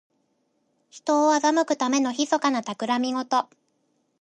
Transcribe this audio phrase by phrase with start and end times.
[0.89, 3.47] 人を欺くためのひそかなたくらみごと。